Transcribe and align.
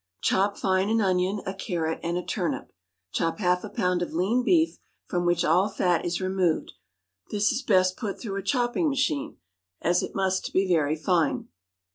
Chop 0.19 0.57
fine 0.57 0.89
an 0.89 0.99
onion, 0.99 1.41
a 1.45 1.53
carrot, 1.53 1.99
and 2.01 2.17
a 2.17 2.25
turnip. 2.25 2.71
Chop 3.11 3.37
half 3.37 3.63
a 3.63 3.69
pound 3.69 4.01
of 4.01 4.13
lean 4.15 4.41
beef 4.43 4.79
from 5.05 5.27
which 5.27 5.45
all 5.45 5.69
fat 5.69 6.03
is 6.03 6.19
removed; 6.19 6.71
this 7.29 7.51
is 7.51 7.61
best 7.61 7.97
put 7.97 8.19
through 8.19 8.37
a 8.37 8.41
chopping 8.43 8.89
machine, 8.89 9.37
as 9.79 10.01
it 10.01 10.15
must 10.15 10.53
be 10.53 10.67
very 10.67 10.95
fine. 10.95 11.49